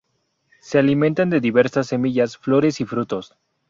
Se 0.61 0.79
alimentan 0.79 1.29
de 1.29 1.39
diversas 1.39 1.85
semillas, 1.85 2.35
flores 2.35 2.81
y 2.81 2.85
frutos. 2.85 3.37